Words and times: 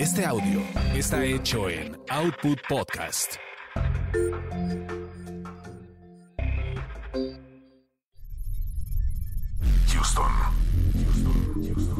Este 0.00 0.24
audio 0.24 0.62
está 0.94 1.22
hecho 1.22 1.68
en 1.68 1.94
Output 2.08 2.58
Podcast. 2.66 3.34
Houston. 9.92 10.32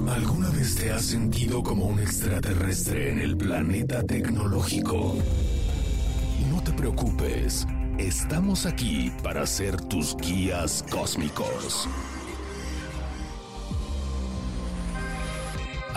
¿Alguna 0.08 0.48
vez 0.48 0.76
te 0.76 0.90
has 0.90 1.04
sentido 1.04 1.62
como 1.62 1.88
un 1.88 2.00
extraterrestre 2.00 3.10
en 3.12 3.18
el 3.18 3.36
planeta 3.36 4.02
tecnológico? 4.02 5.16
No 6.50 6.62
te 6.62 6.72
preocupes, 6.72 7.66
estamos 7.98 8.64
aquí 8.64 9.12
para 9.22 9.46
ser 9.46 9.78
tus 9.78 10.16
guías 10.16 10.82
cósmicos. 10.90 11.86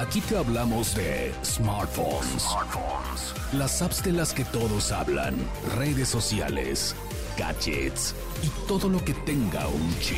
Aquí 0.03 0.19
te 0.19 0.35
hablamos 0.35 0.93
de 0.95 1.33
smartphones, 1.45 2.45
las 3.53 3.81
apps 3.81 4.03
de 4.03 4.11
las 4.11 4.33
que 4.33 4.43
todos 4.43 4.91
hablan, 4.91 5.33
redes 5.77 6.09
sociales, 6.09 6.93
gadgets 7.37 8.13
y 8.43 8.67
todo 8.67 8.89
lo 8.89 9.03
que 9.05 9.13
tenga 9.13 9.65
un 9.65 9.99
chip. 10.01 10.17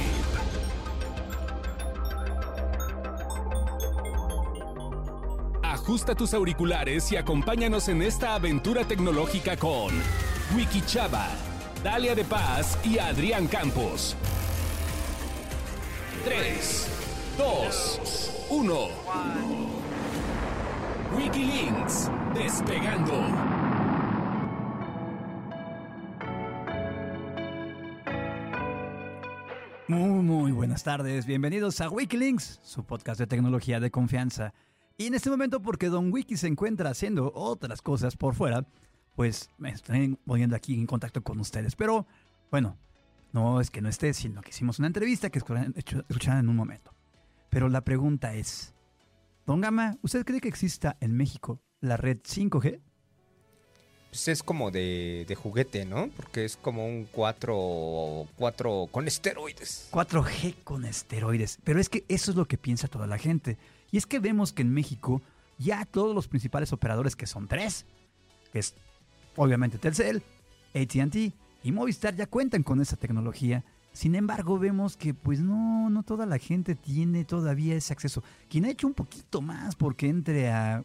Ajusta 5.62 6.16
tus 6.16 6.34
auriculares 6.34 7.12
y 7.12 7.18
acompáñanos 7.18 7.88
en 7.88 8.02
esta 8.02 8.34
aventura 8.34 8.86
tecnológica 8.86 9.56
con 9.56 9.94
Wiki 10.56 10.82
Chava, 10.82 11.28
Dalia 11.84 12.16
de 12.16 12.26
Paz 12.26 12.76
y 12.84 12.98
Adrián 12.98 13.46
Campos. 13.48 14.16
3, 16.24 16.88
2, 17.38 18.35
1. 18.48 18.88
Wikilinks, 21.18 22.12
despegando. 22.36 23.14
Muy, 29.88 30.24
muy 30.24 30.52
buenas 30.52 30.84
tardes. 30.84 31.26
Bienvenidos 31.26 31.82
a 31.82 31.90
Wikilinks, 31.90 32.60
su 32.62 32.84
podcast 32.84 33.20
de 33.20 33.26
tecnología 33.26 33.80
de 33.80 33.90
confianza. 33.90 34.54
Y 34.96 35.08
en 35.08 35.16
este 35.16 35.32
momento, 35.32 35.64
porque 35.64 35.90
Don 35.90 36.14
Wiki 36.14 36.38
se 36.38 36.48
encuentra 36.48 36.92
haciendo 36.92 37.32
otras 37.34 37.82
cosas 37.82 38.16
por 38.16 38.36
fuera, 38.36 38.68
pues 39.16 39.50
me 39.58 39.72
estoy 39.72 40.20
poniendo 40.24 40.56
aquí 40.56 40.76
en 40.76 40.86
contacto 40.86 41.24
con 41.24 41.40
ustedes. 41.40 41.76
Pero, 41.76 42.06
bueno, 42.52 42.78
no 43.34 43.60
es 43.60 43.72
que 43.72 43.82
no 43.82 43.90
esté, 43.90 44.14
sino 44.14 44.42
que 44.42 44.52
hicimos 44.52 44.78
una 44.78 44.88
entrevista 44.88 45.32
que 45.32 45.40
escucharán 45.40 46.40
en 46.40 46.50
un 46.50 46.56
momento. 46.56 46.95
Pero 47.56 47.70
la 47.70 47.86
pregunta 47.86 48.34
es, 48.34 48.74
Don 49.46 49.62
Gama, 49.62 49.98
¿usted 50.02 50.26
cree 50.26 50.42
que 50.42 50.50
exista 50.50 50.98
en 51.00 51.16
México 51.16 51.62
la 51.80 51.96
red 51.96 52.18
5G? 52.18 52.82
Pues 54.10 54.28
es 54.28 54.44
como 54.44 54.72
de, 54.72 55.24
de 55.26 55.36
juguete, 55.36 55.86
¿no? 55.86 56.10
Porque 56.18 56.44
es 56.44 56.58
como 56.58 56.86
un 56.86 57.08
4, 57.10 58.28
4 58.36 58.90
con 58.92 59.08
esteroides. 59.08 59.88
4G 59.94 60.56
con 60.66 60.84
esteroides. 60.84 61.60
Pero 61.64 61.80
es 61.80 61.88
que 61.88 62.04
eso 62.10 62.32
es 62.32 62.36
lo 62.36 62.46
que 62.46 62.58
piensa 62.58 62.90
toda 62.90 63.08
la 63.08 63.18
gente. 63.18 63.58
Y 63.90 64.00
es 64.00 64.06
que 64.06 64.20
vemos 64.20 64.52
que 64.52 64.64
en 64.64 64.74
México 64.74 65.22
ya 65.58 65.86
todos 65.86 66.14
los 66.14 66.28
principales 66.28 66.74
operadores, 66.74 67.16
que 67.16 67.26
son 67.26 67.48
tres, 67.48 67.86
que 68.52 68.60
es 68.60 68.76
obviamente 69.38 69.78
Telcel, 69.78 70.24
ATT 70.74 71.16
y 71.64 71.72
Movistar, 71.72 72.18
ya 72.18 72.28
cuentan 72.28 72.64
con 72.64 72.82
esa 72.82 72.98
tecnología. 72.98 73.64
Sin 73.96 74.14
embargo, 74.16 74.60
vemos 74.60 74.98
que 74.98 75.14
pues 75.14 75.40
no, 75.40 75.90
no 75.90 76.04
toda 76.04 76.26
la 76.26 76.38
gente 76.38 76.76
tiene 76.76 77.24
todavía 77.24 77.76
ese 77.76 77.94
acceso. 77.94 78.22
Quien 78.50 78.66
ha 78.66 78.70
hecho 78.70 78.88
un 78.88 78.94
poquito 78.94 79.42
más 79.42 79.76
porque 79.78 80.10
entre 80.10 80.52
a, 80.52 80.84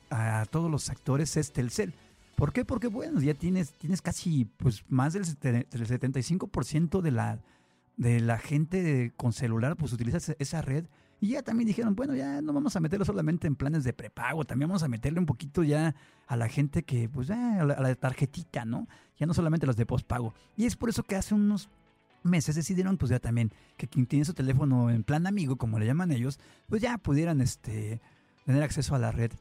todos 0.50 0.70
los 0.70 0.89
actores 0.91 1.36
es 1.36 1.53
Telcel. 1.53 1.92
¿Por 2.36 2.53
qué? 2.53 2.64
Porque 2.64 2.86
bueno, 2.86 3.20
ya 3.20 3.34
tienes, 3.34 3.72
tienes 3.75 4.00
casi 4.00 4.44
pues 4.56 4.84
más 4.88 5.12
del, 5.12 5.25
del 5.42 5.66
75% 5.87 7.00
de 7.00 7.10
la, 7.10 7.38
de 7.97 8.21
la 8.21 8.38
gente 8.38 9.12
con 9.16 9.32
celular 9.32 9.77
pues 9.77 9.92
utiliza 9.92 10.19
esa- 10.19 10.37
esa 10.38 10.62
red. 10.62 10.84
Y 11.22 11.31
ya 11.32 11.42
también 11.42 11.66
dijeron, 11.66 11.94
bueno, 11.94 12.15
ya 12.15 12.41
no 12.41 12.53
vamos 12.54 12.77
a 12.77 12.81
meterlo 12.81 13.04
solamente 13.04 13.47
en 13.47 13.54
planes 13.56 13.84
de 13.84 13.92
prepago, 13.92 14.44
también 14.47 14.69
vamos 14.71 14.82
a 14.84 14.88
meterle 14.88 15.19
un 15.19 15.27
poquito 15.27 15.62
ya 15.62 15.94
a 16.27 16.37
la 16.37 16.48
gente 16.48 16.82
que, 16.82 17.10
pues, 17.10 17.27
ya, 17.27 17.60
a 17.60 17.65
la, 17.65 17.75
a 17.75 17.81
la 17.82 17.94
tarjetita, 17.94 18.65
¿no? 18.65 18.88
Ya 19.19 19.27
no 19.27 19.34
solamente 19.34 19.66
los 19.66 19.77
de 19.77 19.84
postpago. 19.84 20.32
Y 20.56 20.65
es 20.65 20.77
por 20.77 20.88
eso 20.88 21.03
que 21.03 21.16
hace 21.16 21.34
unos 21.34 21.69
meses 22.22 22.54
decidieron, 22.54 22.97
pues 22.97 23.10
ya 23.10 23.19
también, 23.19 23.53
que 23.76 23.88
quien 23.88 24.06
tiene 24.06 24.25
su 24.25 24.34
teléfono 24.34 24.91
en 24.91 25.03
plan 25.03 25.26
amigo, 25.26 25.56
como 25.56 25.78
le 25.78 25.86
llaman 25.86 26.12
ellos, 26.12 26.38
pues 26.69 26.82
ya 26.82 26.98
pudieran 26.98 27.41
este, 27.41 28.00
tener 28.44 28.62
acceso 28.62 28.94
a 28.94 28.98
la 28.98 29.12
red, 29.12 29.32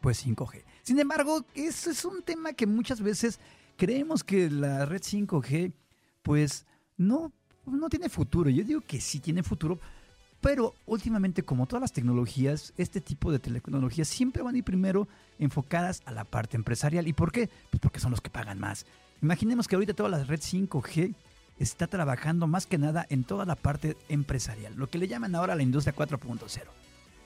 pues 0.00 0.24
5G. 0.26 0.64
Sin 0.82 0.98
embargo, 0.98 1.44
eso 1.54 1.90
es 1.90 2.04
un 2.04 2.22
tema 2.22 2.52
que 2.52 2.66
muchas 2.66 3.00
veces 3.00 3.40
creemos 3.76 4.24
que 4.24 4.50
la 4.50 4.84
red 4.86 5.02
5G, 5.02 5.72
pues 6.22 6.66
no, 6.96 7.32
no 7.66 7.88
tiene 7.88 8.08
futuro. 8.08 8.50
Yo 8.50 8.64
digo 8.64 8.80
que 8.80 9.00
sí 9.00 9.20
tiene 9.20 9.42
futuro, 9.42 9.78
pero 10.40 10.74
últimamente, 10.86 11.42
como 11.42 11.66
todas 11.66 11.80
las 11.80 11.92
tecnologías, 11.92 12.72
este 12.76 13.00
tipo 13.00 13.32
de 13.32 13.38
tecnologías 13.38 14.08
siempre 14.08 14.42
van 14.42 14.54
a 14.54 14.58
ir 14.58 14.64
primero 14.64 15.08
enfocadas 15.38 16.02
a 16.04 16.12
la 16.12 16.24
parte 16.24 16.56
empresarial. 16.56 17.08
¿Y 17.08 17.12
por 17.12 17.32
qué? 17.32 17.48
Pues 17.70 17.80
porque 17.80 18.00
son 18.00 18.10
los 18.10 18.20
que 18.20 18.30
pagan 18.30 18.58
más. 18.58 18.86
Imaginemos 19.20 19.66
que 19.66 19.74
ahorita 19.74 19.94
toda 19.94 20.10
la 20.10 20.22
red 20.22 20.40
5G 20.40 21.14
está 21.58 21.86
trabajando 21.86 22.46
más 22.46 22.66
que 22.66 22.78
nada 22.78 23.06
en 23.10 23.24
toda 23.24 23.44
la 23.44 23.56
parte 23.56 23.96
empresarial, 24.08 24.74
lo 24.76 24.88
que 24.88 24.98
le 24.98 25.08
llaman 25.08 25.34
ahora 25.34 25.54
la 25.54 25.62
industria 25.62 25.94
4.0. 25.94 26.62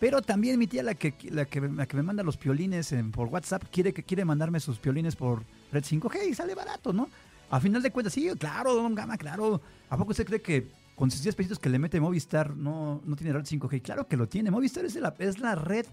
Pero 0.01 0.21
también 0.21 0.59
mi 0.59 0.67
tía, 0.67 0.83
la 0.83 0.95
que, 0.95 1.15
la 1.31 1.45
que, 1.45 1.61
la 1.61 1.87
que 1.87 1.97
me 1.97 2.03
manda 2.03 2.25
los 2.25 2.37
piolines 2.37 2.93
por 3.13 3.29
WhatsApp, 3.29 3.63
quiere, 3.71 3.93
que 3.93 4.03
quiere 4.03 4.25
mandarme 4.25 4.59
sus 4.59 4.79
piolines 4.79 5.15
por 5.15 5.45
red 5.71 5.85
5G 5.85 6.29
y 6.31 6.35
sale 6.35 6.57
barato, 6.57 6.93
¿no? 6.93 7.09
A 7.51 7.61
final 7.61 7.83
de 7.83 7.91
cuentas, 7.93 8.13
sí, 8.13 8.29
claro, 8.39 8.75
don 8.75 8.95
Gama, 8.95 9.17
claro. 9.17 9.61
¿A 9.91 9.97
poco 9.97 10.11
usted 10.11 10.27
cree 10.27 10.43
que 10.43 10.69
con 10.97 11.11
sus 11.11 11.23
10 11.23 11.37
pesitos 11.37 11.59
que 11.59 11.69
le 11.69 11.79
mete 11.79 12.01
Movistar 12.01 12.57
no, 12.57 13.01
no 13.05 13.15
tiene 13.15 13.33
red 13.33 13.45
5G? 13.45 13.81
Claro 13.83 14.09
que 14.09 14.17
lo 14.17 14.29
tiene. 14.29 14.51
Movistar 14.51 14.85
es 14.85 14.97
la, 14.97 15.15
es 15.19 15.39
la 15.39 15.55
red, 15.55 15.87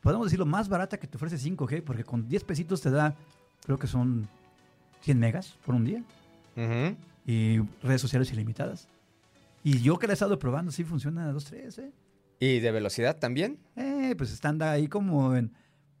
podemos 0.00 0.28
decirlo, 0.28 0.46
más 0.46 0.68
barata 0.70 0.96
que 0.96 1.06
te 1.06 1.16
ofrece 1.16 1.36
5G, 1.36 1.82
porque 1.82 2.04
con 2.04 2.26
10 2.28 2.44
pesitos 2.44 2.80
te 2.80 2.90
da, 2.90 3.16
creo 3.66 3.78
que 3.78 3.86
son 3.86 4.28
100 5.02 5.18
megas 5.18 5.58
por 5.66 5.74
un 5.74 5.84
día 5.84 6.02
Ujú. 6.56 6.96
Y 7.26 7.58
redes 7.82 8.00
sociales 8.00 8.32
ilimitadas. 8.32 8.88
Y 9.64 9.80
yo 9.80 9.98
que 9.98 10.06
la 10.06 10.12
he 10.12 10.14
estado 10.14 10.38
probando, 10.38 10.72
sí 10.72 10.84
funciona 10.84 11.28
a 11.28 11.32
2, 11.32 11.44
3, 11.44 11.78
¿eh? 11.78 11.92
¿Y 12.40 12.58
de 12.58 12.72
velocidad 12.72 13.18
también? 13.18 13.60
Eh, 13.76 14.14
pues 14.18 14.32
están 14.32 14.60
ahí 14.62 14.88
como 14.88 15.36
en, 15.36 15.52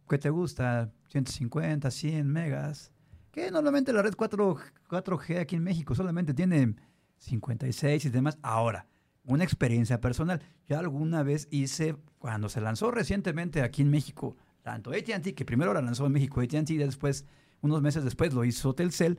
¿qué 0.08 0.18
te 0.18 0.30
gusta? 0.30 0.90
150, 1.10 1.90
100 1.90 2.26
megas. 2.26 2.90
Que 3.30 3.50
normalmente 3.50 3.92
la 3.92 4.02
red 4.02 4.14
4, 4.14 4.56
4G 4.88 5.38
aquí 5.38 5.56
en 5.56 5.62
México 5.62 5.94
solamente 5.94 6.34
tiene 6.34 6.74
56 7.18 8.04
y 8.04 8.10
demás. 8.10 8.38
Ahora, 8.42 8.86
una 9.24 9.44
experiencia 9.44 10.00
personal. 10.00 10.42
Yo 10.68 10.78
alguna 10.78 11.22
vez 11.22 11.46
hice, 11.50 11.96
cuando 12.18 12.48
se 12.48 12.60
lanzó 12.60 12.90
recientemente 12.90 13.62
aquí 13.62 13.82
en 13.82 13.90
México, 13.90 14.36
tanto 14.62 14.90
AT&T, 14.90 15.34
que 15.34 15.44
primero 15.44 15.72
la 15.72 15.82
lanzó 15.82 16.06
en 16.06 16.12
México 16.12 16.40
AT&T 16.40 16.72
y 16.72 16.76
después, 16.76 17.24
unos 17.60 17.82
meses 17.82 18.04
después 18.04 18.34
lo 18.34 18.44
hizo 18.44 18.74
Telcel, 18.74 19.18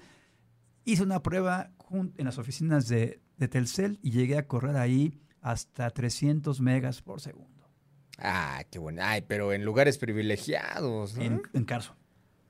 hice 0.85 1.03
una 1.03 1.21
prueba 1.21 1.71
en 1.91 2.25
las 2.25 2.37
oficinas 2.37 2.87
de, 2.87 3.21
de 3.37 3.47
Telcel 3.47 3.99
y 4.01 4.11
llegué 4.11 4.37
a 4.37 4.47
correr 4.47 4.75
ahí 4.77 5.19
hasta 5.41 5.89
300 5.89 6.59
megas 6.61 7.01
por 7.01 7.21
segundo. 7.21 7.69
Ah, 8.17 8.63
qué 8.71 8.79
bueno. 8.79 9.01
Ay, 9.03 9.23
pero 9.27 9.53
en 9.53 9.65
lugares 9.65 9.97
privilegiados, 9.97 11.15
¿no? 11.15 11.21
En, 11.23 11.41
en 11.53 11.65
Carso. 11.65 11.95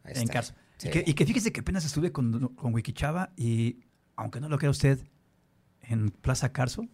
Ahí 0.04 0.14
En 0.16 0.22
está. 0.24 0.34
Carso. 0.34 0.54
Sí. 0.78 0.88
Y, 0.88 0.92
que, 0.92 1.04
y 1.08 1.14
que 1.14 1.26
fíjese 1.26 1.52
que 1.52 1.62
apenas 1.62 1.86
estuve 1.86 2.12
con, 2.12 2.50
con 2.56 2.74
Wikichava 2.74 3.32
y, 3.38 3.80
aunque 4.16 4.40
no 4.42 4.50
lo 4.50 4.58
crea 4.58 4.70
usted, 4.72 5.00
en 5.82 6.10
Plaza 6.10 6.52
Carso 6.52 6.88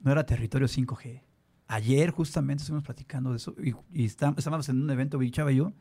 no 0.00 0.12
era 0.12 0.24
territorio 0.26 0.68
5G. 0.68 1.22
Ayer 1.66 2.10
justamente 2.10 2.62
estuvimos 2.62 2.84
platicando 2.84 3.30
de 3.30 3.36
eso 3.36 3.54
y, 3.62 3.74
y 3.92 4.04
está- 4.04 4.34
estábamos 4.36 4.68
en 4.68 4.80
un 4.82 4.90
evento 4.90 5.18
Wikichava 5.18 5.50
y 5.52 5.56
yo 5.56 5.72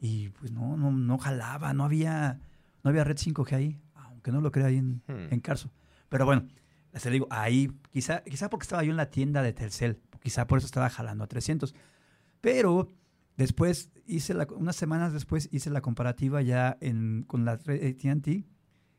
y 0.00 0.28
pues 0.30 0.52
no, 0.52 0.76
no, 0.76 0.90
no 0.92 1.18
jalaba, 1.18 1.72
no 1.74 1.84
había, 1.84 2.40
no 2.84 2.90
había 2.90 3.02
red 3.04 3.16
5G 3.16 3.52
ahí, 3.54 3.78
aunque 4.26 4.32
no 4.32 4.40
lo 4.40 4.50
crea 4.50 4.66
ahí 4.66 4.78
en, 4.78 5.02
Hmm. 5.06 5.32
en 5.32 5.40
Carso. 5.40 5.70
Pero 6.08 6.24
bueno, 6.24 6.46
les 6.92 7.04
digo, 7.10 7.26
ahí, 7.30 7.70
quizá, 7.90 8.22
quizá 8.24 8.48
porque 8.50 8.64
estaba 8.64 8.82
yo 8.82 8.90
en 8.90 8.96
la 8.96 9.10
tienda 9.10 9.42
de 9.42 9.52
Telcel, 9.52 10.00
quizá 10.22 10.46
por 10.46 10.58
eso 10.58 10.66
estaba 10.66 10.88
jalando 10.90 11.24
a 11.24 11.26
300. 11.28 11.74
Pero 12.40 12.92
después 13.36 13.90
hice 14.06 14.34
la, 14.34 14.46
unas 14.56 14.76
semanas 14.76 15.12
después 15.12 15.48
hice 15.52 15.70
la 15.70 15.80
comparativa 15.80 16.42
ya 16.42 16.76
en, 16.80 17.24
con 17.26 17.44
la 17.44 17.56
red 17.56 17.94
AT&T 17.96 18.44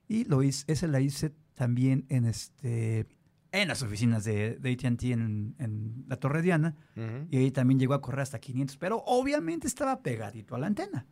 y 0.07 0.25
lo 0.25 0.44
hice, 0.44 0.63
ese 0.71 0.88
la 0.88 1.00
hice 1.01 1.33
también 1.56 2.06
en 2.09 2.25
este 2.25 3.07
en 3.53 3.68
las 3.69 3.81
oficinas 3.81 4.24
de, 4.25 4.57
de 4.59 4.71
AT&T 4.74 5.12
en, 5.12 5.56
en 5.57 6.06
la 6.07 6.18
Torre 6.18 6.41
Diana 6.41 6.75
Ujú. 6.95 7.27
y 7.31 7.38
ahí 7.38 7.51
también 7.51 7.79
llegó 7.79 7.94
a 7.95 8.01
correr 8.01 8.19
hasta 8.21 8.39
500, 8.39 8.77
pero 8.77 8.97
obviamente 9.07 9.65
estaba 9.68 10.01
pegadito 10.03 10.56
a 10.56 10.59
la 10.59 10.68
antena. 10.68 11.06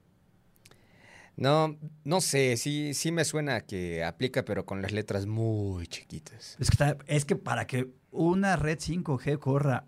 No, 1.37 1.77
no 2.03 2.21
sé, 2.21 2.55
sí, 2.57 2.93
sí 2.93 3.11
me 3.11 3.25
suena 3.25 3.61
que 3.61 4.03
aplica, 4.03 4.45
pero 4.45 4.65
con 4.65 4.81
las 4.81 4.91
letras 4.93 5.25
muy 5.25 5.85
chiquitas. 5.87 6.55
Es 6.59 6.69
que, 6.69 6.73
está- 6.73 6.97
es 7.07 7.25
que 7.25 7.35
para 7.35 7.67
que 7.67 7.91
una 8.11 8.55
red 8.55 8.79
5G 8.79 9.37
corra 9.39 9.85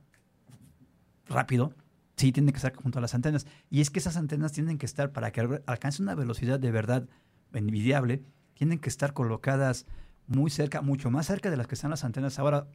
rápido, 1.28 1.74
Sí, 2.20 2.32
tienen 2.32 2.52
que 2.52 2.58
estar 2.58 2.74
junto 2.76 2.98
a 2.98 3.02
las 3.04 3.14
antenas. 3.14 3.46
Y 3.70 3.80
es 3.80 3.92
que 3.92 4.00
esas 4.00 4.18
antenas 4.18 4.52
tienen 4.52 4.80
que 4.80 4.88
estar, 4.88 5.12
para 5.12 5.32
que 5.32 5.62
alcance 5.68 6.02
una 6.02 6.16
velocidad 6.16 6.60
de 6.60 6.72
verdad 6.72 7.08
envidiable, 7.54 8.24
tienen 8.56 8.80
que 8.80 8.90
estar 8.90 9.14
colocadas 9.14 9.86
muy 10.26 10.50
cerca, 10.50 10.82
mucho 10.82 11.12
más 11.12 11.28
cerca 11.28 11.52
de 11.52 11.58
las 11.58 11.68
que 11.68 11.76
están 11.76 11.92
las 11.92 12.04
antenas 12.04 12.40
ahora, 12.40 12.66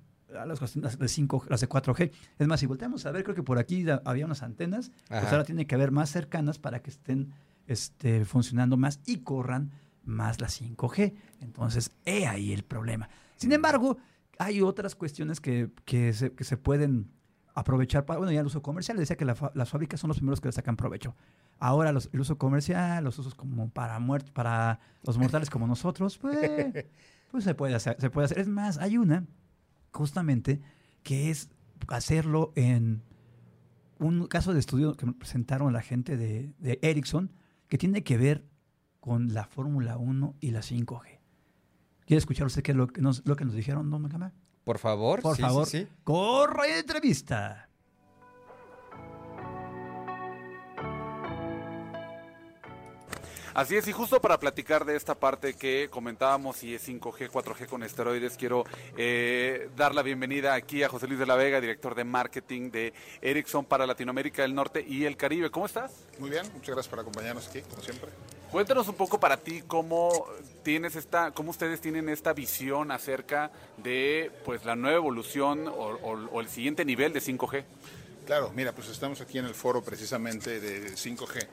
las, 0.46 0.60
de 0.96 1.08
5, 1.08 1.44
las 1.48 1.60
de 1.60 1.68
4G. 1.68 2.12
Es 2.38 2.46
más, 2.46 2.60
si 2.60 2.66
volteamos 2.66 3.04
a 3.04 3.10
ver, 3.10 3.24
creo 3.24 3.34
que 3.34 3.42
por 3.42 3.58
aquí 3.58 3.84
había 4.04 4.26
unas 4.26 4.44
antenas, 4.44 4.92
pues 5.08 5.24
ahora 5.32 5.42
tiene 5.44 5.66
que 5.66 5.74
haber 5.74 5.90
más 5.90 6.08
cercanas 6.10 6.60
para 6.60 6.80
que 6.80 6.90
estén 6.90 7.32
este, 7.72 8.24
funcionando 8.24 8.76
más 8.76 9.00
y 9.06 9.18
corran 9.18 9.72
más 10.04 10.40
la 10.40 10.48
5G. 10.48 11.14
Entonces, 11.40 11.92
he 12.04 12.26
ahí 12.26 12.52
el 12.52 12.64
problema. 12.64 13.08
Sin 13.36 13.52
embargo, 13.52 13.98
hay 14.38 14.60
otras 14.62 14.94
cuestiones 14.94 15.40
que, 15.40 15.70
que, 15.84 16.12
se, 16.12 16.32
que 16.32 16.44
se 16.44 16.56
pueden 16.56 17.10
aprovechar 17.54 18.04
para, 18.06 18.18
bueno, 18.18 18.32
ya 18.32 18.40
el 18.40 18.46
uso 18.46 18.62
comercial, 18.62 18.96
decía 18.96 19.16
que 19.16 19.24
las 19.24 19.68
fábricas 19.68 20.00
son 20.00 20.08
los 20.08 20.18
primeros 20.18 20.40
que 20.40 20.48
le 20.48 20.52
sacan 20.52 20.76
provecho. 20.76 21.14
Ahora 21.58 21.92
los, 21.92 22.08
el 22.12 22.20
uso 22.20 22.38
comercial, 22.38 23.04
los 23.04 23.18
usos 23.18 23.34
como 23.34 23.68
para 23.70 23.98
muertos, 23.98 24.30
para 24.30 24.80
los 25.02 25.18
mortales 25.18 25.50
como 25.50 25.66
nosotros, 25.66 26.18
pues, 26.18 26.36
pues 27.30 27.44
se 27.44 27.54
puede 27.54 27.74
hacer, 27.74 27.96
se 28.00 28.10
puede 28.10 28.26
hacer. 28.26 28.38
Es 28.38 28.48
más, 28.48 28.78
hay 28.78 28.96
una, 28.96 29.26
justamente, 29.92 30.60
que 31.02 31.30
es 31.30 31.50
hacerlo 31.88 32.52
en 32.56 33.02
un 33.98 34.26
caso 34.26 34.54
de 34.54 34.60
estudio 34.60 34.96
que 34.96 35.06
me 35.06 35.12
presentaron 35.12 35.72
la 35.72 35.82
gente 35.82 36.16
de, 36.16 36.52
de 36.58 36.78
Ericsson, 36.82 37.30
que 37.72 37.78
tiene 37.78 38.04
que 38.04 38.18
ver 38.18 38.44
con 39.00 39.32
la 39.32 39.46
Fórmula 39.46 39.96
1 39.96 40.36
y 40.40 40.50
la 40.50 40.60
5G. 40.60 41.20
¿Quiere 42.04 42.18
escuchar 42.18 42.46
usted 42.46 42.62
qué 42.62 42.72
es 42.72 42.76
lo 42.76 42.86
que 42.86 43.00
nos, 43.00 43.22
lo 43.24 43.34
que 43.34 43.46
nos 43.46 43.54
dijeron, 43.54 43.88
don 43.88 44.02
Macama? 44.02 44.34
Por 44.62 44.76
favor, 44.76 45.22
por 45.22 45.38
favor, 45.38 45.66
sí, 45.66 45.88
corre 46.04 46.80
entrevista. 46.80 47.70
Así 53.54 53.76
es, 53.76 53.86
y 53.86 53.92
justo 53.92 54.20
para 54.20 54.38
platicar 54.38 54.86
de 54.86 54.96
esta 54.96 55.14
parte 55.14 55.54
que 55.54 55.88
comentábamos, 55.90 56.56
si 56.56 56.74
es 56.74 56.88
5G, 56.88 57.30
4G 57.30 57.66
con 57.66 57.82
esteroides, 57.82 58.36
quiero 58.38 58.64
eh, 58.96 59.68
dar 59.76 59.94
la 59.94 60.02
bienvenida 60.02 60.54
aquí 60.54 60.82
a 60.82 60.88
José 60.88 61.06
Luis 61.06 61.18
de 61.18 61.26
la 61.26 61.36
Vega, 61.36 61.60
director 61.60 61.94
de 61.94 62.04
marketing 62.04 62.70
de 62.70 62.94
Ericsson 63.20 63.66
para 63.66 63.86
Latinoamérica 63.86 64.40
del 64.40 64.54
Norte 64.54 64.82
y 64.88 65.04
el 65.04 65.18
Caribe. 65.18 65.50
¿Cómo 65.50 65.66
estás? 65.66 65.92
Muy 66.18 66.30
bien, 66.30 66.46
muchas 66.54 66.74
gracias 66.74 66.88
por 66.88 67.00
acompañarnos 67.00 67.46
aquí, 67.48 67.60
como 67.60 67.82
siempre. 67.82 68.08
Cuéntanos 68.50 68.88
un 68.88 68.94
poco 68.94 69.18
para 69.18 69.38
ti 69.38 69.62
cómo 69.66 70.26
tienes 70.62 70.96
esta, 70.96 71.30
cómo 71.30 71.50
ustedes 71.50 71.80
tienen 71.80 72.08
esta 72.08 72.32
visión 72.34 72.90
acerca 72.90 73.50
de 73.78 74.30
pues 74.44 74.64
la 74.64 74.76
nueva 74.76 74.96
evolución 74.96 75.68
o, 75.68 76.40
el 76.40 76.48
siguiente 76.48 76.84
nivel 76.84 77.12
de 77.14 77.20
5G. 77.20 77.64
Claro, 78.26 78.52
mira, 78.54 78.72
pues 78.72 78.88
estamos 78.88 79.20
aquí 79.20 79.38
en 79.38 79.46
el 79.46 79.54
foro 79.54 79.82
precisamente 79.82 80.60
de 80.60 80.92
5G, 80.92 81.46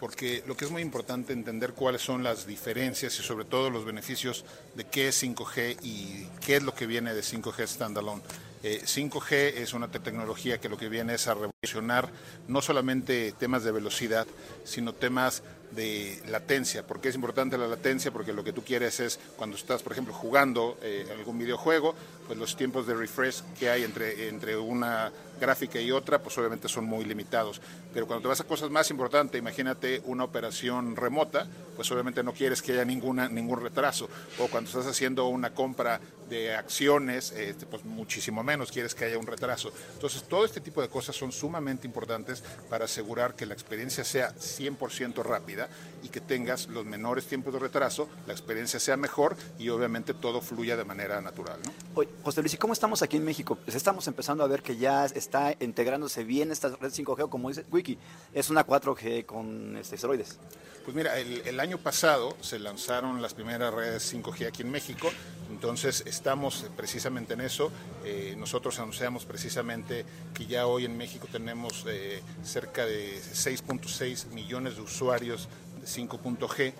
porque 0.00 0.42
lo 0.46 0.56
que 0.56 0.64
es 0.64 0.70
muy 0.70 0.80
importante 0.80 1.34
entender 1.34 1.74
cuáles 1.74 2.00
son 2.00 2.24
las 2.24 2.46
diferencias 2.46 3.16
y 3.18 3.22
sobre 3.22 3.44
todo 3.44 3.68
los 3.68 3.84
beneficios 3.84 4.46
de 4.74 4.84
qué 4.84 5.08
es 5.08 5.22
5G 5.22 5.76
y 5.82 6.26
qué 6.44 6.56
es 6.56 6.62
lo 6.62 6.74
que 6.74 6.86
viene 6.86 7.12
de 7.12 7.20
5G 7.20 7.66
standalone. 7.66 8.22
5G 8.62 9.32
eh, 9.32 9.62
es 9.62 9.72
una 9.72 9.88
tecnología 9.88 10.58
que 10.58 10.68
lo 10.68 10.76
que 10.76 10.88
viene 10.88 11.14
es 11.14 11.26
a 11.28 11.34
revolucionar 11.34 12.10
no 12.48 12.60
solamente 12.60 13.32
temas 13.32 13.62
de 13.62 13.72
velocidad, 13.72 14.26
sino 14.64 14.94
temas 14.94 15.42
de 15.70 16.20
latencia. 16.28 16.86
¿Por 16.86 17.00
qué 17.00 17.08
es 17.10 17.14
importante 17.14 17.56
la 17.56 17.68
latencia? 17.68 18.10
Porque 18.10 18.32
lo 18.32 18.44
que 18.44 18.52
tú 18.52 18.62
quieres 18.62 19.00
es, 19.00 19.18
cuando 19.36 19.56
estás, 19.56 19.82
por 19.82 19.92
ejemplo, 19.92 20.12
jugando 20.12 20.78
eh, 20.82 21.06
algún 21.16 21.38
videojuego, 21.38 21.94
pues 22.26 22.38
los 22.38 22.56
tiempos 22.56 22.86
de 22.86 22.94
refresh 22.94 23.42
que 23.58 23.70
hay 23.70 23.84
entre, 23.84 24.28
entre 24.28 24.56
una 24.56 25.12
gráfica 25.40 25.80
y 25.80 25.90
otra, 25.90 26.22
pues 26.22 26.36
obviamente 26.38 26.68
son 26.68 26.84
muy 26.84 27.04
limitados. 27.04 27.60
Pero 27.92 28.06
cuando 28.06 28.22
te 28.22 28.28
vas 28.28 28.40
a 28.40 28.44
cosas 28.44 28.70
más 28.70 28.90
importantes, 28.90 29.38
imagínate 29.38 30.02
una 30.04 30.24
operación 30.24 30.94
remota, 30.94 31.46
pues 31.74 31.90
obviamente 31.90 32.22
no 32.22 32.32
quieres 32.32 32.62
que 32.62 32.72
haya 32.72 32.84
ninguna, 32.84 33.28
ningún 33.28 33.60
retraso. 33.60 34.08
O 34.38 34.48
cuando 34.48 34.68
estás 34.68 34.86
haciendo 34.86 35.26
una 35.26 35.50
compra 35.50 36.00
de 36.28 36.54
acciones, 36.54 37.32
este, 37.32 37.66
pues 37.66 37.84
muchísimo 37.84 38.42
menos 38.42 38.70
quieres 38.70 38.94
que 38.94 39.04
haya 39.04 39.18
un 39.18 39.26
retraso. 39.26 39.72
Entonces, 39.94 40.22
todo 40.22 40.44
este 40.44 40.60
tipo 40.60 40.80
de 40.80 40.88
cosas 40.88 41.16
son 41.16 41.32
sumamente 41.32 41.86
importantes 41.86 42.42
para 42.70 42.84
asegurar 42.84 43.34
que 43.34 43.46
la 43.46 43.54
experiencia 43.54 44.04
sea 44.04 44.32
100% 44.34 45.22
rápida 45.24 45.68
y 46.02 46.08
que 46.08 46.20
tengas 46.20 46.68
los 46.68 46.86
menores 46.86 47.26
tiempos 47.26 47.52
de 47.52 47.58
retraso, 47.58 48.08
la 48.26 48.32
experiencia 48.32 48.78
sea 48.78 48.96
mejor 48.96 49.36
y 49.58 49.68
obviamente 49.68 50.14
todo 50.14 50.40
fluya 50.40 50.76
de 50.76 50.84
manera 50.84 51.20
natural. 51.20 51.58
¿no? 51.64 51.72
Oye, 51.94 52.08
José 52.22 52.40
Luis, 52.40 52.54
¿y 52.54 52.56
cómo 52.56 52.72
estamos 52.72 53.02
aquí 53.02 53.16
en 53.16 53.24
México? 53.24 53.56
Pues 53.56 53.74
estamos 53.76 54.06
empezando 54.06 54.44
a 54.44 54.46
ver 54.46 54.62
que 54.62 54.76
ya 54.76 55.04
está 55.30 55.54
integrándose 55.60 56.24
bien 56.24 56.50
esta 56.50 56.68
red 56.70 56.90
5G, 56.90 57.28
como 57.28 57.50
dice 57.50 57.64
Wiki, 57.70 57.96
es 58.34 58.50
una 58.50 58.66
4G 58.66 59.24
con 59.24 59.76
este, 59.76 59.94
esteroides. 59.94 60.38
Pues 60.84 60.96
mira, 60.96 61.16
el, 61.18 61.60
año 61.60 61.78
pasado 61.78 62.36
se 62.40 62.58
lanzaron 62.58 63.22
las 63.22 63.34
primeras 63.34 63.72
redes 63.72 64.12
5G 64.12 64.48
aquí 64.48 64.62
en 64.62 64.72
México, 64.72 65.08
entonces 65.48 66.02
estamos 66.04 66.66
precisamente 66.76 67.34
en 67.34 67.42
eso. 67.42 67.70
Eh, 68.04 68.34
nosotros 68.36 68.80
anunciamos 68.80 69.24
precisamente 69.24 70.04
que 70.34 70.46
ya 70.46 70.66
hoy 70.66 70.84
en 70.84 70.96
México 70.96 71.28
tenemos 71.30 71.84
eh, 71.86 72.22
cerca 72.42 72.84
de 72.84 73.20
6.6 73.20 74.30
millones 74.32 74.76
de 74.76 74.82
usuarios 74.82 75.48
de 75.80 75.86
5.G. 75.86 76.72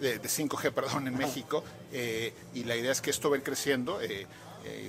De, 0.00 0.20
5G, 0.20 0.72
perdón, 0.72 1.08
en 1.08 1.16
México, 1.16 1.64
eh, 1.90 2.34
y 2.52 2.64
la 2.64 2.76
idea 2.76 2.92
es 2.92 3.00
que 3.00 3.08
esto 3.08 3.30
va 3.30 3.38
creciendo. 3.38 3.98
Eh, 4.02 4.26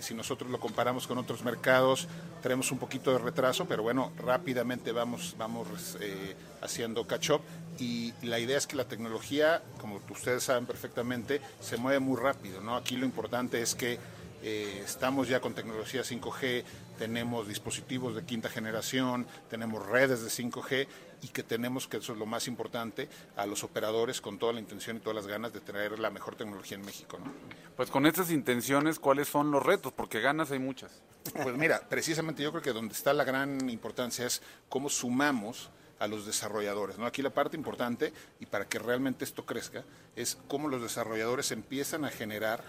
si 0.02 0.14
nosotros 0.14 0.50
lo 0.50 0.60
comparamos 0.60 1.08
con 1.08 1.18
otros 1.18 1.44
mercados, 1.44 2.08
tenemos 2.42 2.72
un 2.72 2.78
poquito 2.78 3.12
de 3.12 3.18
retraso, 3.20 3.66
pero 3.66 3.84
bueno, 3.84 4.12
rápidamente 4.18 4.92
vamos, 4.92 5.36
vamos 5.38 5.98
eh, 6.00 6.36
haciendo 6.62 7.06
catch 7.06 7.32
up. 7.32 7.42
Y 7.80 8.14
la 8.24 8.40
idea 8.40 8.58
es 8.58 8.66
que 8.66 8.76
la 8.76 8.86
tecnología, 8.86 9.62
como 9.80 10.00
ustedes 10.10 10.44
saben 10.44 10.66
perfectamente, 10.66 11.42
se 11.60 11.78
mueve 11.78 12.00
muy 12.00 12.20
rápido. 12.20 12.62
¿no? 12.62 12.76
Aquí 12.76 12.96
lo 12.98 13.06
importante 13.06 13.62
es 13.62 13.76
que 13.76 14.00
eh, 14.44 14.82
estamos 14.86 15.28
ya 15.28 15.40
con 15.40 15.54
tecnología 15.54 16.02
5G, 16.02 16.64
tenemos 16.98 17.48
dispositivos 17.48 18.16
de 18.16 18.24
quinta 18.24 18.50
generación, 18.50 19.26
tenemos 19.50 19.86
redes 19.86 20.22
de 20.24 20.30
5G 20.30 20.88
y 21.22 21.28
que 21.30 21.44
tenemos, 21.44 21.88
que 21.88 21.98
eso 21.98 22.14
es 22.14 22.20
lo 22.20 22.26
más 22.26 22.48
importante, 22.48 23.10
a 23.36 23.46
los 23.46 23.64
operadores 23.64 24.22
con 24.22 24.38
toda 24.38 24.54
la 24.54 24.60
intención 24.60 24.98
y 24.98 25.00
todas 25.00 25.16
las 25.16 25.28
ganas 25.28 25.54
de 25.54 25.62
traer 25.62 26.00
la 26.00 26.10
mejor 26.10 26.36
tecnología 26.36 26.78
en 26.78 26.86
México. 26.86 27.18
¿no? 27.20 27.32
Pues 27.76 27.90
con 27.90 28.06
estas 28.06 28.32
intenciones, 28.32 29.00
¿cuáles 29.00 29.28
son 29.28 29.52
los 29.52 29.64
retos? 29.64 29.94
Porque 29.94 30.22
ganas 30.22 30.52
hay 30.52 30.60
muchas. 30.60 31.02
Pues 31.44 31.58
mira, 31.58 31.82
precisamente 31.90 32.44
yo 32.44 32.52
creo 32.52 32.64
que 32.64 32.74
donde 32.74 32.94
está 32.94 33.14
la 33.14 33.24
gran 33.24 33.70
importancia 33.70 34.26
es 34.26 34.42
cómo 34.70 34.90
sumamos 34.90 35.70
a 36.00 36.08
los 36.08 36.26
desarrolladores. 36.26 36.98
¿no? 36.98 37.06
Aquí 37.06 37.22
la 37.22 37.32
parte 37.32 37.58
importante, 37.58 38.14
y 38.40 38.46
para 38.46 38.68
que 38.68 38.80
realmente 38.80 39.26
esto 39.26 39.46
crezca, 39.46 39.84
es 40.16 40.38
cómo 40.48 40.68
los 40.68 40.82
desarrolladores 40.82 41.52
empiezan 41.52 42.06
a 42.06 42.10
generar 42.10 42.64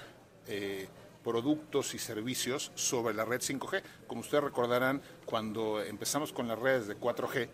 eh, 0.47 0.89
productos 1.29 1.93
y 1.93 1.99
servicios 1.99 2.73
sobre 2.75 3.13
la 3.13 3.27
red 3.27 3.43
5G. 3.43 3.83
Como 4.07 4.23
ustedes 4.23 4.45
recordarán, 4.45 5.03
cuando 5.27 5.83
empezamos 5.83 6.33
con 6.33 6.49
las 6.49 6.59
redes 6.59 6.87
de 6.87 6.99
4G, 6.99 7.51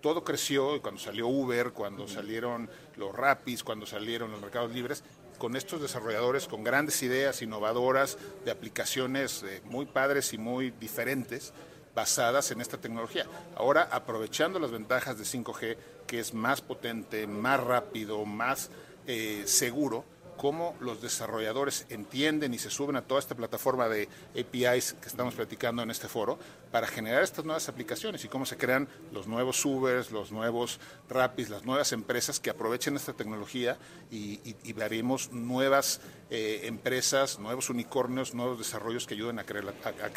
todo 0.00 0.24
creció, 0.24 0.80
cuando 0.80 0.98
salió 0.98 1.28
Uber, 1.28 1.72
cuando 1.72 2.08
salieron 2.08 2.70
los 2.96 3.14
Rapis, 3.14 3.62
cuando 3.64 3.84
salieron 3.84 4.30
los 4.30 4.40
mercados 4.40 4.72
libres, 4.72 5.04
con 5.36 5.56
estos 5.56 5.82
desarrolladores 5.82 6.48
con 6.48 6.64
grandes 6.64 7.02
ideas 7.02 7.42
innovadoras 7.42 8.16
de 8.46 8.50
aplicaciones 8.50 9.42
eh, 9.42 9.60
muy 9.66 9.84
padres 9.84 10.32
y 10.32 10.38
muy 10.38 10.70
diferentes 10.70 11.52
basadas 11.94 12.50
en 12.50 12.62
esta 12.62 12.78
tecnología. 12.78 13.26
Ahora, 13.56 13.88
aprovechando 13.92 14.58
las 14.58 14.70
ventajas 14.70 15.18
de 15.18 15.24
5G, 15.24 15.76
que 16.06 16.18
es 16.18 16.32
más 16.32 16.62
potente, 16.62 17.26
más 17.26 17.62
rápido, 17.62 18.24
más 18.24 18.70
eh, 19.06 19.42
seguro, 19.44 20.06
cómo 20.42 20.74
los 20.80 21.00
desarrolladores 21.00 21.86
entienden 21.88 22.52
y 22.52 22.58
se 22.58 22.68
suben 22.68 22.96
a 22.96 23.02
toda 23.02 23.20
esta 23.20 23.36
plataforma 23.36 23.88
de 23.88 24.08
APIs 24.36 24.94
que 24.94 25.06
estamos 25.06 25.36
platicando 25.36 25.84
en 25.84 25.90
este 25.92 26.08
foro 26.08 26.36
para 26.72 26.88
generar 26.88 27.22
estas 27.22 27.44
nuevas 27.44 27.68
aplicaciones 27.68 28.24
y 28.24 28.28
cómo 28.28 28.44
se 28.44 28.56
crean 28.56 28.88
los 29.12 29.28
nuevos 29.28 29.64
Ubers, 29.64 30.10
los 30.10 30.32
nuevos 30.32 30.80
Rapis, 31.08 31.48
las 31.48 31.64
nuevas 31.64 31.92
empresas 31.92 32.40
que 32.40 32.50
aprovechen 32.50 32.96
esta 32.96 33.12
tecnología 33.12 33.78
y, 34.10 34.40
veremos 34.72 35.30
nuevas 35.30 36.00
eh, 36.28 36.62
empresas, 36.64 37.38
nuevos 37.38 37.70
unicornios, 37.70 38.34
nuevos 38.34 38.58
desarrollos 38.58 39.06
que 39.06 39.14
ayuden 39.14 39.38
a, 39.38 39.44
crear, 39.44 39.72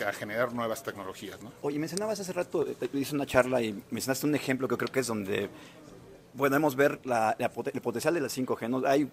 a, 0.07 0.11
generar 0.13 0.53
nuevas 0.53 0.81
tecnologías. 0.81 1.39
¿no? 1.43 1.51
Oye, 1.61 1.77
mencionabas 1.77 2.19
hace 2.19 2.33
rato, 2.33 2.65
eh, 2.67 2.75
hice 2.93 3.13
una 3.13 3.27
charla 3.27 3.61
y 3.61 3.79
mencionaste 3.91 4.25
un 4.25 4.33
ejemplo 4.33 4.67
que 4.67 4.75
creo 4.75 4.91
que 4.91 5.01
es 5.01 5.07
donde 5.07 5.51
podemos 6.35 6.75
ver 6.75 6.99
la, 7.05 7.37
el 7.37 7.81
potencial 7.81 8.15
de 8.15 8.21
la 8.21 8.27
5G. 8.27 8.69
¿no? 8.69 8.87
Hay 8.87 9.07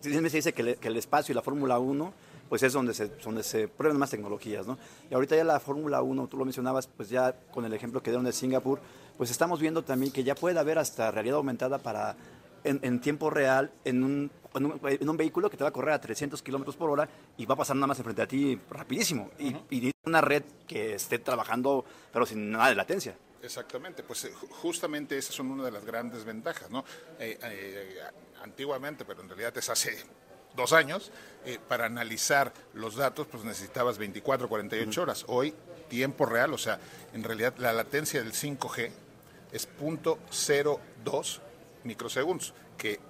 Siempre 0.00 0.30
se 0.30 0.38
dice 0.38 0.52
que, 0.52 0.78
el 0.80 0.96
espacio 0.96 1.32
y 1.32 1.36
la 1.36 1.42
Fórmula 1.42 1.78
1 1.78 2.12
pues 2.48 2.64
es 2.64 2.72
donde 2.72 2.94
se, 2.94 3.06
donde 3.06 3.44
se 3.44 3.68
prueban 3.68 3.96
más 3.96 4.10
tecnologías, 4.10 4.66
¿no? 4.66 4.76
Y 5.08 5.14
ahorita 5.14 5.36
ya 5.36 5.44
la 5.44 5.60
Fórmula 5.60 6.02
1, 6.02 6.26
tú 6.26 6.36
lo 6.36 6.44
mencionabas, 6.44 6.88
pues 6.88 7.08
ya 7.08 7.32
con 7.52 7.64
el 7.64 7.72
ejemplo 7.72 8.02
que 8.02 8.10
dieron 8.10 8.24
de 8.24 8.32
Singapur, 8.32 8.80
pues 9.16 9.30
estamos 9.30 9.60
viendo 9.60 9.84
también 9.84 10.10
que 10.10 10.24
ya 10.24 10.34
puede 10.34 10.58
haber 10.58 10.78
hasta 10.78 11.12
realidad 11.12 11.36
aumentada 11.36 11.78
para, 11.78 12.16
en, 12.64 13.00
tiempo 13.00 13.30
real, 13.30 13.70
en 13.84 14.02
un, 14.02 14.30
en 14.54 15.08
un, 15.08 15.16
vehículo 15.16 15.48
que 15.48 15.56
te 15.56 15.62
va 15.62 15.68
a 15.68 15.72
correr 15.72 15.94
a 15.94 16.00
300 16.00 16.42
kilómetros 16.42 16.74
por 16.74 16.90
hora 16.90 17.08
y 17.36 17.46
va 17.46 17.54
a 17.54 17.58
pasar 17.58 17.76
nada 17.76 17.86
más 17.86 17.98
enfrente 17.98 18.22
a 18.22 18.26
ti 18.26 18.58
rapidísimo. 18.68 19.30
Y, 19.38 19.54
y 19.70 19.92
una 20.04 20.20
red 20.20 20.42
que 20.66 20.94
esté 20.94 21.20
trabajando, 21.20 21.84
pero 22.12 22.26
sin 22.26 22.50
nada 22.50 22.68
de 22.68 22.74
latencia. 22.74 23.14
Exactamente, 23.42 24.02
pues 24.02 24.24
eh, 24.24 24.32
ju- 24.34 24.48
justamente 24.50 25.16
esas 25.16 25.34
son 25.34 25.50
una 25.50 25.64
de 25.64 25.70
las 25.70 25.84
grandes 25.84 26.24
ventajas, 26.24 26.70
¿no? 26.70 26.84
Eh, 27.18 27.38
eh, 27.42 28.00
antiguamente, 28.42 29.04
pero 29.04 29.22
en 29.22 29.28
realidad 29.28 29.56
es 29.56 29.68
hace 29.70 29.96
dos 30.54 30.72
años, 30.72 31.10
eh, 31.46 31.58
para 31.68 31.86
analizar 31.86 32.52
los 32.74 32.96
datos, 32.96 33.26
pues 33.30 33.44
necesitabas 33.44 33.96
24, 33.98 34.48
48 34.48 35.02
horas. 35.02 35.24
Hoy, 35.28 35.54
tiempo 35.88 36.26
real, 36.26 36.52
o 36.52 36.58
sea, 36.58 36.78
en 37.14 37.24
realidad 37.24 37.54
la 37.58 37.72
latencia 37.72 38.22
del 38.22 38.32
5G 38.32 38.90
es 39.52 39.68
.02 39.80 41.40
microsegundos, 41.84 42.52
que 42.76 43.00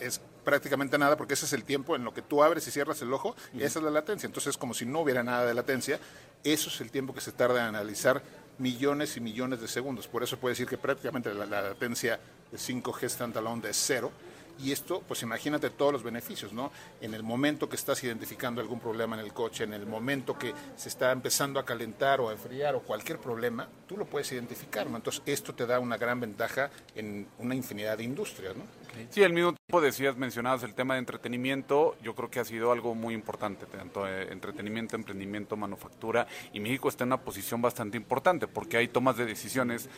es 0.00 0.20
prácticamente 0.44 0.96
nada 0.98 1.16
porque 1.16 1.34
ese 1.34 1.44
es 1.46 1.52
el 1.52 1.64
tiempo 1.64 1.94
en 1.94 2.04
lo 2.04 2.14
que 2.14 2.22
tú 2.22 2.42
abres 2.42 2.66
y 2.66 2.70
cierras 2.70 3.00
el 3.02 3.12
ojo, 3.12 3.36
y 3.54 3.62
esa 3.62 3.78
es 3.78 3.84
la 3.84 3.90
latencia. 3.90 4.26
Entonces 4.26 4.50
es 4.52 4.56
como 4.58 4.74
si 4.74 4.86
no 4.86 5.00
hubiera 5.00 5.22
nada 5.22 5.44
de 5.46 5.54
latencia. 5.54 6.00
Eso 6.44 6.68
es 6.70 6.80
el 6.80 6.90
tiempo 6.90 7.14
que 7.14 7.20
se 7.20 7.32
tarda 7.32 7.60
en 7.60 7.66
analizar 7.74 8.22
millones 8.58 9.16
y 9.16 9.20
millones 9.20 9.60
de 9.60 9.68
segundos. 9.68 10.06
Por 10.08 10.22
eso 10.22 10.36
puede 10.36 10.52
decir 10.52 10.66
que 10.66 10.78
prácticamente 10.78 11.32
la, 11.32 11.46
la 11.46 11.62
latencia 11.62 12.18
de 12.50 12.58
5G 12.58 13.08
standalone 13.08 13.68
es 13.68 13.76
cero. 13.76 14.12
Y 14.58 14.72
esto, 14.72 15.02
pues 15.06 15.22
imagínate 15.22 15.70
todos 15.70 15.92
los 15.92 16.02
beneficios, 16.02 16.52
¿no? 16.52 16.72
En 17.00 17.14
el 17.14 17.22
momento 17.22 17.68
que 17.68 17.76
estás 17.76 18.02
identificando 18.02 18.60
algún 18.60 18.80
problema 18.80 19.18
en 19.18 19.24
el 19.24 19.32
coche, 19.32 19.64
en 19.64 19.72
el 19.72 19.86
momento 19.86 20.38
que 20.38 20.52
se 20.76 20.88
está 20.88 21.12
empezando 21.12 21.60
a 21.60 21.64
calentar 21.64 22.20
o 22.20 22.28
a 22.28 22.32
enfriar 22.32 22.74
o 22.74 22.80
cualquier 22.80 23.18
problema, 23.18 23.68
tú 23.86 23.96
lo 23.96 24.06
puedes 24.06 24.30
identificar, 24.32 24.88
¿no? 24.88 24.96
Entonces, 24.96 25.22
esto 25.26 25.54
te 25.54 25.66
da 25.66 25.78
una 25.78 25.96
gran 25.96 26.20
ventaja 26.20 26.70
en 26.94 27.28
una 27.38 27.54
infinidad 27.54 27.98
de 27.98 28.04
industrias, 28.04 28.56
¿no? 28.56 28.64
Sí, 29.10 29.22
al 29.22 29.32
mismo 29.32 29.52
tiempo 29.52 29.80
decías, 29.80 30.16
mencionabas 30.16 30.62
el 30.64 30.74
tema 30.74 30.94
de 30.94 31.00
entretenimiento, 31.00 31.96
yo 32.02 32.14
creo 32.14 32.30
que 32.30 32.40
ha 32.40 32.44
sido 32.44 32.72
algo 32.72 32.94
muy 32.94 33.14
importante, 33.14 33.66
tanto 33.66 34.08
eh, 34.08 34.32
entretenimiento, 34.32 34.96
emprendimiento, 34.96 35.56
manufactura, 35.56 36.26
y 36.52 36.60
México 36.60 36.88
está 36.88 37.04
en 37.04 37.08
una 37.08 37.20
posición 37.20 37.62
bastante 37.62 37.96
importante 37.96 38.48
porque 38.48 38.76
hay 38.76 38.88
tomas 38.88 39.16
de 39.16 39.26
decisiones 39.26 39.88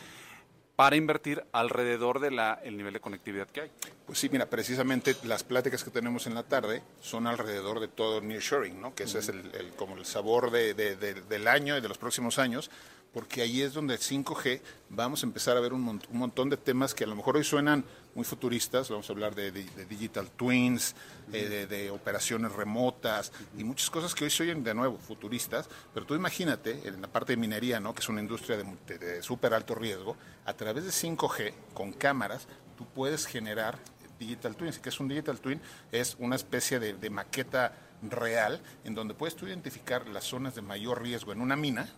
para 0.81 0.95
invertir 0.95 1.43
alrededor 1.51 2.19
del 2.19 2.39
el 2.63 2.75
nivel 2.75 2.91
de 2.93 2.99
conectividad 2.99 3.45
que 3.45 3.61
hay. 3.61 3.71
Pues 4.07 4.17
sí, 4.17 4.29
mira, 4.31 4.47
precisamente 4.47 5.15
las 5.25 5.43
pláticas 5.43 5.83
que 5.83 5.91
tenemos 5.91 6.25
en 6.25 6.33
la 6.33 6.41
tarde 6.41 6.81
son 6.99 7.27
alrededor 7.27 7.79
de 7.79 7.87
todo 7.87 8.19
nearshoring, 8.19 8.81
¿no? 8.81 8.95
Que 8.95 9.03
ese 9.03 9.19
es 9.19 9.29
el, 9.29 9.41
el- 9.53 9.69
como 9.75 9.95
el 9.95 10.07
sabor 10.07 10.49
de- 10.49 10.73
de- 10.73 10.95
de- 10.95 11.21
del 11.21 11.47
año 11.47 11.77
y 11.77 11.81
de 11.81 11.87
los 11.87 11.99
próximos 11.99 12.39
años, 12.39 12.71
porque 13.13 13.43
ahí 13.43 13.61
es 13.61 13.73
donde 13.73 13.93
el 13.93 13.99
5G 13.99 14.59
vamos 14.89 15.21
a 15.21 15.27
empezar 15.27 15.55
a 15.55 15.59
ver 15.59 15.71
un, 15.73 15.85
mont- 15.85 16.07
un 16.09 16.17
montón 16.17 16.49
de 16.49 16.57
temas 16.57 16.95
que 16.95 17.03
a 17.03 17.07
lo 17.07 17.15
mejor 17.15 17.37
hoy 17.37 17.43
suenan 17.43 17.85
muy 18.15 18.25
futuristas, 18.25 18.89
vamos 18.89 19.09
a 19.09 19.13
hablar 19.13 19.35
de, 19.35 19.51
digital 19.51 20.29
twins, 20.31 20.95
eh, 21.31 21.67
de, 21.69 21.91
operaciones 21.91 22.51
remotas 22.51 23.31
y 23.57 23.63
muchas 23.63 23.89
cosas 23.89 24.13
que 24.13 24.25
hoy 24.25 24.29
se 24.29 24.43
oyen 24.43 24.63
de 24.63 24.73
nuevo 24.73 24.97
futuristas, 24.97 25.69
pero 25.93 26.05
tú 26.05 26.15
imagínate 26.15 26.87
en 26.87 27.01
la 27.01 27.07
parte 27.07 27.33
de 27.33 27.37
minería, 27.37 27.79
¿no? 27.79 27.93
que 27.93 28.01
es 28.01 28.09
una 28.09 28.21
industria 28.21 28.57
de, 28.57 29.23
súper 29.23 29.53
alto 29.53 29.75
riesgo, 29.75 30.17
a 30.45 30.53
través 30.53 30.83
de 30.83 30.91
5G, 30.91 31.53
con 31.73 31.93
cámaras, 31.93 32.47
tú 32.77 32.85
puedes 32.85 33.25
generar 33.25 33.79
digital 34.19 34.55
twins. 34.55 34.79
¿Qué 34.79 34.89
es 34.89 34.99
un 34.99 35.07
digital 35.07 35.39
twin? 35.39 35.59
Es 35.91 36.15
una 36.19 36.35
especie 36.35 36.79
de 36.79 37.09
maqueta 37.09 37.73
real 38.01 38.61
en 38.83 38.95
donde 38.95 39.13
puedes 39.13 39.35
tú 39.35 39.47
identificar 39.47 40.07
las 40.07 40.25
zonas 40.25 40.55
de 40.55 40.61
mayor 40.61 41.01
riesgo 41.01 41.31
en 41.31 41.41
una 41.41 41.55
mina. 41.55 41.89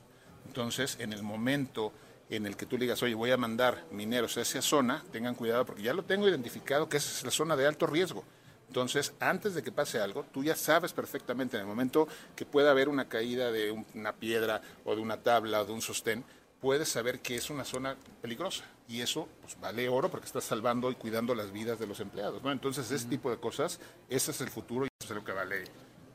Entonces, 0.45 0.97
en 0.99 1.13
el 1.13 1.23
momento 1.23 1.93
en 2.29 2.45
el 2.45 2.55
que 2.57 2.65
tú 2.65 2.77
le 2.77 2.85
digas, 2.85 3.01
oye, 3.03 3.13
voy 3.15 3.31
a 3.31 3.37
mandar 3.37 3.83
mineros 3.91 4.37
a 4.37 4.41
esa 4.41 4.61
zona, 4.61 5.03
tengan 5.11 5.35
cuidado 5.35 5.65
porque 5.65 5.83
ya 5.83 5.93
lo 5.93 6.03
tengo 6.03 6.27
identificado 6.27 6.89
que 6.89 6.97
esa 6.97 7.11
es 7.11 7.23
la 7.23 7.31
zona 7.31 7.55
de 7.55 7.67
alto 7.67 7.85
riesgo. 7.85 8.23
Entonces, 8.67 9.13
antes 9.19 9.53
de 9.53 9.61
que 9.61 9.71
pase 9.71 9.99
algo, 9.99 10.25
tú 10.33 10.43
ya 10.43 10.55
sabes 10.55 10.93
perfectamente 10.93 11.57
en 11.57 11.61
el 11.61 11.67
momento 11.67 12.07
que 12.35 12.45
pueda 12.45 12.71
haber 12.71 12.89
una 12.89 13.07
caída 13.07 13.51
de 13.51 13.71
un- 13.71 13.85
una 13.93 14.13
piedra 14.15 14.61
o 14.83 14.95
de 14.95 15.01
una 15.01 15.17
tabla 15.17 15.61
o 15.61 15.65
de 15.65 15.73
un 15.73 15.81
sostén, 15.81 16.23
puedes 16.59 16.89
saber 16.89 17.19
que 17.19 17.35
es 17.35 17.49
una 17.51 17.65
zona 17.65 17.95
peligrosa. 18.21 18.63
Y 18.87 19.01
eso 19.01 19.27
pues, 19.41 19.59
vale 19.59 19.87
oro 19.89 20.09
porque 20.09 20.25
estás 20.25 20.45
salvando 20.45 20.89
y 20.89 20.95
cuidando 20.95 21.35
las 21.35 21.51
vidas 21.51 21.77
de 21.77 21.85
los 21.85 21.99
empleados. 21.99 22.41
¿no? 22.41 22.51
Entonces, 22.51 22.89
ese 22.89 23.05
tipo 23.07 23.29
de 23.29 23.37
cosas, 23.37 23.79
ese 24.09 24.31
es 24.31 24.41
el 24.41 24.49
futuro 24.49 24.85
y 24.85 24.89
eso 24.99 25.13
es 25.13 25.19
lo 25.19 25.23
que 25.25 25.33
vale 25.33 25.65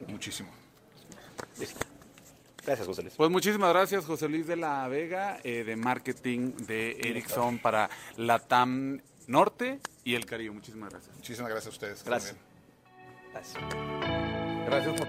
muchísimo. 0.08 0.50
Gracias, 2.68 2.86
José 2.86 3.00
Luis. 3.00 3.14
Pues 3.16 3.30
muchísimas 3.30 3.70
gracias, 3.72 4.04
José 4.04 4.28
Luis 4.28 4.46
de 4.46 4.54
la 4.54 4.86
Vega, 4.88 5.40
eh, 5.42 5.64
de 5.64 5.74
marketing 5.74 6.52
de 6.66 6.98
Ericsson 7.00 7.58
para 7.60 7.88
la 8.18 8.40
TAM 8.40 9.00
Norte 9.26 9.80
y 10.04 10.14
el 10.14 10.26
Caribe. 10.26 10.50
Muchísimas 10.50 10.90
gracias. 10.90 11.16
Muchísimas 11.16 11.50
gracias 11.50 11.72
a 11.72 11.74
ustedes. 11.74 12.04
Gracias. 12.04 12.36
también. 12.36 13.32
Gracias. 13.32 13.64
Gracias 14.66 15.00
por... 15.00 15.08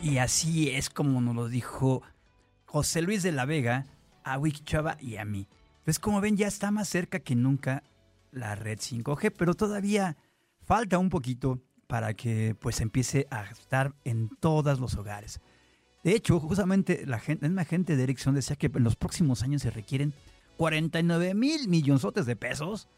Y 0.00 0.16
así 0.16 0.70
es 0.70 0.88
como 0.88 1.20
nos 1.20 1.34
lo 1.34 1.48
dijo 1.48 2.02
José 2.64 3.02
Luis 3.02 3.22
de 3.22 3.32
la 3.32 3.44
Vega 3.44 3.84
a 4.24 4.38
Wiki 4.38 4.64
Chava 4.64 4.96
y 5.02 5.16
a 5.16 5.26
mí. 5.26 5.46
Entonces, 5.80 5.98
como 5.98 6.22
ven, 6.22 6.38
ya 6.38 6.46
está 6.46 6.70
más 6.70 6.88
cerca 6.88 7.18
que 7.18 7.34
nunca 7.34 7.82
la 8.32 8.54
red 8.54 8.78
5G, 8.78 9.32
pero 9.36 9.54
todavía 9.54 10.16
falta 10.64 10.98
un 10.98 11.10
poquito 11.10 11.60
para 11.86 12.14
que 12.14 12.54
pues 12.60 12.80
empiece 12.80 13.26
a 13.30 13.44
estar 13.44 13.94
en 14.04 14.28
todos 14.40 14.80
los 14.80 14.96
hogares. 14.96 15.40
De 16.02 16.12
hecho, 16.14 16.38
justamente 16.40 17.04
la 17.06 17.18
gente, 17.18 17.42
la 17.42 17.48
misma 17.48 17.64
gente 17.64 17.96
de 17.96 18.02
Ericsson 18.02 18.34
decía 18.34 18.56
que 18.56 18.66
en 18.66 18.84
los 18.84 18.96
próximos 18.96 19.42
años 19.42 19.62
se 19.62 19.70
requieren 19.70 20.12
49 20.56 21.34
mil 21.34 21.68
millonzotes 21.68 22.26
de 22.26 22.36
pesos 22.36 22.88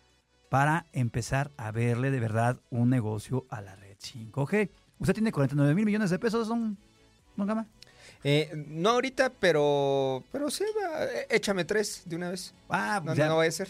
para 0.49 0.87
empezar 0.93 1.51
a 1.57 1.71
verle 1.71 2.11
de 2.11 2.21
verdad 2.21 2.61
un 2.71 2.89
negocio 2.91 3.47
a 3.51 3.61
la 3.61 3.77
red 3.77 3.97
5G. 3.99 4.71
¿Usted 4.99 5.15
tiene 5.15 5.33
49 5.33 5.75
mil 5.75 5.85
millones 5.87 6.11
de 6.11 6.19
pesos, 6.19 6.49
don, 6.49 6.79
don 7.37 7.47
Gama? 7.47 7.67
Eh, 8.25 8.51
no 8.69 8.91
ahorita, 8.91 9.31
pero 9.39 10.25
pero 10.33 10.51
sí, 10.51 10.65
va, 10.77 11.05
eh, 11.05 11.27
échame 11.31 11.65
tres 11.65 12.03
de 12.07 12.17
una 12.17 12.31
vez. 12.31 12.55
Ah, 12.69 12.95
No, 13.01 13.05
pues 13.07 13.19
no, 13.19 13.25
ya- 13.25 13.29
no 13.29 13.37
vaya 13.37 13.49
a 13.49 13.53
ser. 13.53 13.69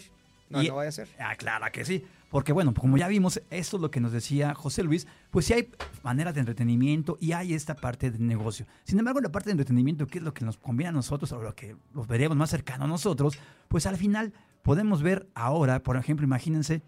No, 0.49 0.61
Y- 0.63 0.67
no 0.67 0.75
vaya 0.75 0.89
a 0.89 0.91
ser. 0.91 1.07
Ah, 1.19 1.35
claro 1.35 1.65
que 1.71 1.85
sí. 1.85 2.03
Porque 2.29 2.53
bueno, 2.53 2.73
como 2.75 2.97
ya 2.97 3.07
vimos, 3.07 3.41
esto 3.49 3.77
es 3.77 3.81
lo 3.81 3.89
que 3.89 3.99
nos 3.99 4.11
decía 4.11 4.53
José 4.53 4.83
Luis, 4.83 5.07
pues 5.31 5.45
sí 5.45 5.53
hay 5.53 5.69
maneras 6.03 6.35
de 6.35 6.41
entretenimiento 6.41 7.17
y 7.19 7.31
hay 7.31 7.53
esta 7.55 7.75
parte 7.75 8.11
de 8.11 8.19
negocio. 8.19 8.67
Sin 8.83 8.99
embargo, 8.99 9.19
la 9.19 9.31
parte 9.31 9.49
de 9.49 9.53
entretenimiento, 9.53 10.05
que 10.05 10.19
es 10.19 10.23
lo 10.23 10.33
que 10.33 10.45
nos 10.45 10.57
conviene 10.57 10.89
a 10.89 10.91
nosotros 10.91 11.31
o 11.31 11.41
lo 11.41 11.55
que 11.55 11.75
los 11.93 12.07
veremos 12.07 12.37
más 12.37 12.51
cercano 12.51 12.85
a 12.85 12.87
nosotros, 12.87 13.37
pues 13.67 13.87
al 13.87 13.97
final 13.97 14.31
podemos 14.61 15.01
ver 15.01 15.27
ahora, 15.33 15.81
por 15.81 15.97
ejemplo, 15.97 16.23
imagínense 16.23 16.83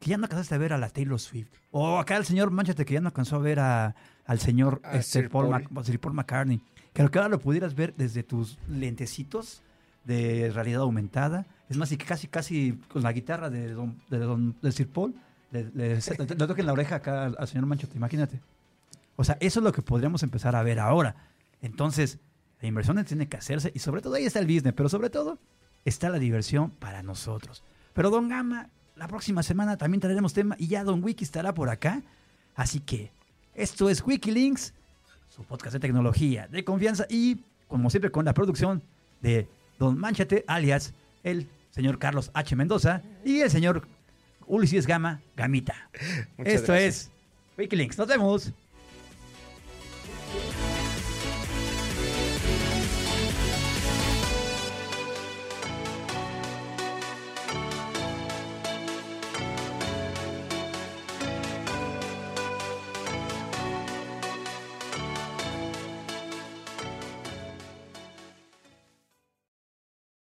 que 0.00 0.10
ya 0.10 0.16
no 0.16 0.24
alcanzaste 0.24 0.54
a 0.54 0.58
ver 0.58 0.72
a 0.72 0.78
la 0.78 0.88
Taylor 0.88 1.20
Swift. 1.20 1.50
O 1.70 1.98
acá 1.98 2.16
el 2.16 2.24
señor 2.24 2.50
Manchate 2.50 2.84
que 2.86 2.94
ya 2.94 3.00
no 3.02 3.08
alcanzó 3.08 3.36
a 3.36 3.40
ver 3.40 3.60
a- 3.60 3.94
al 4.24 4.38
señor 4.38 4.80
A 4.84 4.96
este, 4.96 5.20
Sir 5.22 5.28
Paul. 5.30 5.50
Mac- 5.50 5.68
Sir 5.84 6.00
Paul 6.00 6.14
McCartney. 6.14 6.60
Que 6.94 7.06
que 7.10 7.18
ahora 7.18 7.28
lo 7.28 7.38
pudieras 7.40 7.74
ver 7.74 7.94
desde 7.94 8.22
tus 8.22 8.58
lentecitos 8.68 9.62
de 10.04 10.50
realidad 10.54 10.80
aumentada. 10.82 11.46
Es 11.68 11.76
más, 11.76 11.92
y 11.92 11.96
casi, 11.98 12.28
casi 12.28 12.78
con 12.88 13.02
la 13.02 13.12
guitarra 13.12 13.50
de 13.50 13.72
don, 13.72 13.96
de 14.62 14.72
Sir 14.72 14.88
Paul, 14.88 15.14
le, 15.50 15.64
le, 15.74 15.94
le- 15.96 16.00
toquen 16.36 16.66
la 16.66 16.72
oreja 16.72 16.96
acá 16.96 17.24
al, 17.26 17.36
al 17.38 17.48
señor 17.48 17.66
Manchote, 17.66 17.96
imagínate. 17.96 18.40
O 19.16 19.24
sea, 19.24 19.36
eso 19.40 19.60
es 19.60 19.64
lo 19.64 19.72
que 19.72 19.82
podríamos 19.82 20.22
empezar 20.22 20.54
a 20.56 20.62
ver 20.62 20.78
ahora. 20.78 21.14
Entonces, 21.60 22.18
la 22.60 22.68
inversión 22.68 23.02
tiene 23.04 23.28
que 23.28 23.36
hacerse 23.36 23.70
y 23.74 23.78
sobre 23.80 24.00
todo 24.00 24.14
ahí 24.14 24.24
está 24.24 24.38
el 24.38 24.46
business, 24.46 24.74
pero 24.74 24.88
sobre 24.88 25.10
todo 25.10 25.38
está 25.84 26.08
la 26.08 26.18
diversión 26.18 26.70
para 26.70 27.02
nosotros. 27.02 27.62
Pero 27.94 28.10
Don 28.10 28.28
Gama, 28.28 28.68
la 28.96 29.08
próxima 29.08 29.42
semana 29.42 29.76
también 29.76 30.00
traeremos 30.00 30.32
tema 30.34 30.56
y 30.58 30.68
ya 30.68 30.84
Don 30.84 31.02
Wiki 31.02 31.24
estará 31.24 31.52
por 31.54 31.68
acá. 31.68 32.02
Así 32.54 32.80
que 32.80 33.10
esto 33.54 33.90
es 33.90 34.04
Wikilinks, 34.06 34.72
su 35.28 35.42
podcast 35.44 35.74
de 35.74 35.80
tecnología 35.80 36.48
de 36.48 36.64
confianza 36.64 37.06
y, 37.08 37.40
como 37.68 37.90
siempre, 37.90 38.10
con 38.10 38.24
la 38.24 38.34
producción 38.34 38.82
de 39.20 39.48
Don 39.78 39.98
Manchate, 39.98 40.44
alias 40.46 40.94
el 41.24 41.48
señor 41.78 42.00
Carlos 42.00 42.32
H. 42.34 42.56
Mendoza 42.56 43.02
y 43.24 43.38
el 43.38 43.50
señor 43.52 43.86
Ulises 44.48 44.84
Gama 44.84 45.20
Gamita. 45.36 45.88
Muchas 46.36 46.54
Esto 46.54 46.72
gracias. 46.72 46.96
es 46.96 47.10
Wikilinks. 47.56 47.96
Nos 47.96 48.08
vemos. 48.08 48.52